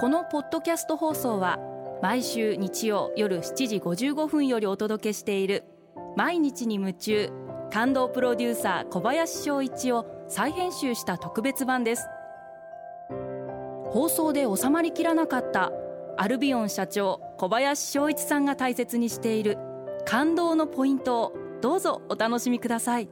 [0.00, 1.58] このポッドキャスト放送は
[2.00, 5.64] 毎週日曜夜7時55分よりお届けしている
[6.16, 7.30] 毎日に夢中
[7.70, 12.06] 感動プロデューサー小林翔一を再編集した特別版です。
[13.90, 15.70] 放送で収まりきらなかった
[16.16, 19.58] アルビオン社長小林翔一さんが大切にしている
[20.06, 23.10] 感動のポイントをどうぞお楽しみください。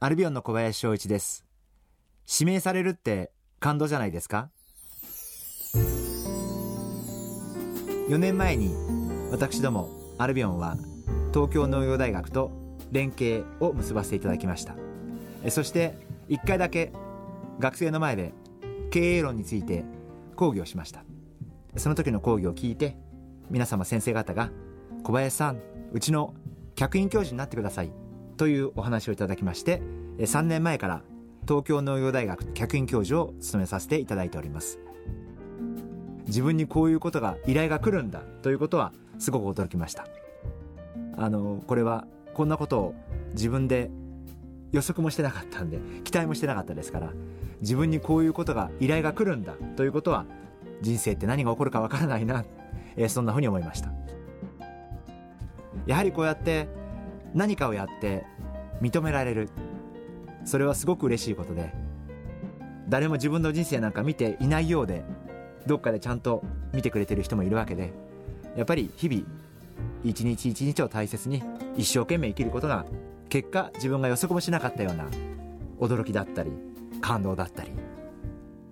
[0.00, 1.44] アルビオンの小林翔一です。
[2.26, 3.30] 指名されるって
[3.62, 4.50] 感動じゃないですか
[8.08, 8.74] ？4年前に
[9.30, 10.76] 私どもアルビオンは
[11.32, 12.50] 東京農業大学と
[12.90, 14.74] 連携を結ばせていただきました。
[15.48, 15.94] そして
[16.28, 16.92] 1回だけ
[17.60, 18.34] 学生の前で
[18.90, 19.84] 経営論について
[20.34, 21.04] 講義をしました。
[21.76, 22.96] その時の講義を聞いて
[23.48, 24.50] 皆様先生方が
[25.04, 25.60] 小林さん
[25.92, 26.34] うちの
[26.74, 27.92] 客員教授になってください
[28.36, 29.80] というお話をいただきまして
[30.18, 31.02] 3年前から
[31.48, 34.78] 東京農業大学客員教授を務めさせていただいております。
[36.26, 40.06] 自分にこういうことが依頼が来るんだということはすごく驚きました。
[41.16, 42.94] あのこれはこんなことを
[43.32, 43.90] 自分で
[44.70, 47.12] 予測もしてなかったんで期待もしてなかったですから
[47.60, 50.24] 自分にこういうことが依頼が来るんだということは
[50.80, 52.44] 人生って何が起こるかわからないな、
[52.96, 53.92] えー、そんなふうに思いました。
[55.86, 56.68] やはりこうやって
[57.34, 58.24] 何かをやって
[58.80, 59.48] 認められる
[60.44, 61.72] それはすごく嬉しいことで
[62.88, 65.04] 誰も自分の人生なんか見ていないようで
[65.66, 67.92] どっかでちゃんと見てくれてる人もいるわけで
[68.56, 69.22] やっぱり日々
[70.04, 71.42] 一日一日を大切に
[71.76, 72.84] 一生懸命生きることが
[73.28, 75.06] 結果自分が予測もしなかったような
[75.78, 76.50] 驚きだったり
[77.00, 77.70] 感動だったり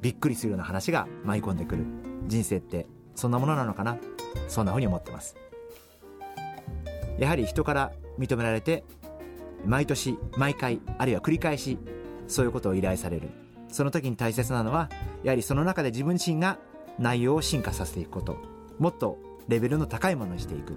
[0.00, 1.84] びっくりするような話が舞い込んでくる。
[2.26, 3.98] 人生ってそんなものなのかな？
[4.48, 5.36] そんなふうに思ってます。
[7.18, 8.84] やはり人から認められて
[9.64, 11.78] 毎年毎回あるいは繰り返し
[12.26, 13.28] そういうことを依頼される。
[13.68, 14.90] その時に大切なのは
[15.22, 16.58] やはりその中で自分自身が
[16.98, 18.36] 内容を進化させていくこと。
[18.78, 19.18] もっと
[19.48, 20.76] レベルの高いものにしていく。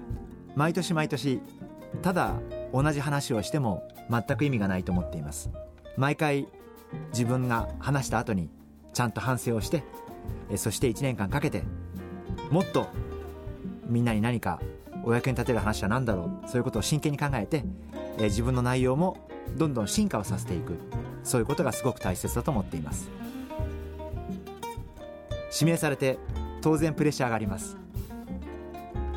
[0.55, 1.41] 毎年毎年
[2.01, 2.33] ただ
[2.73, 5.49] 同じ話をしても全く意味がないと思っています。
[5.97, 6.47] 毎回
[7.11, 8.49] 自分が話した後に
[8.93, 9.83] ちゃんと反省をして
[10.55, 11.63] そして1年間かけて
[12.51, 12.87] もっと
[13.87, 14.59] みんなに何か
[15.03, 16.47] お役に立てる話は何だろう。
[16.47, 17.63] そういうことを真剣に考えて
[18.17, 19.17] え自分の内容も
[19.57, 20.77] どんどん進化をさせていく。
[21.23, 23.09] そういうことがすごく大切だと思っています。
[25.53, 26.17] 指名されて
[26.61, 27.77] 当然プレッシャーがあります。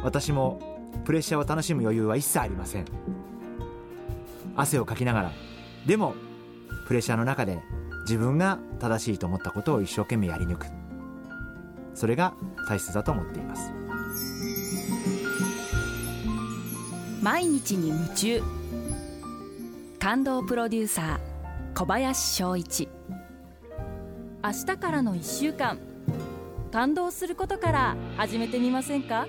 [0.03, 0.61] 私も
[1.05, 2.85] プレッシャーを楽しむ余裕は一切ありません。
[4.57, 5.33] 汗をかきながら。
[5.87, 6.15] でも
[6.87, 7.61] プレッシャーの中で
[8.03, 10.67] 自分が正しいと思ったことを一生懸命やり抜く。
[11.95, 12.35] それが
[12.69, 13.73] 大切だと思っています。
[17.23, 18.56] 毎日に夢中。
[19.99, 22.89] 感動プロデューサー小林翔一。
[24.45, 25.79] 明日からの1週間
[26.71, 29.27] 感動することから始めてみませんか？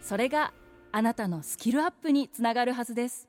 [0.00, 0.52] それが
[0.92, 3.28] あなたのスキルアップにつながるはずです。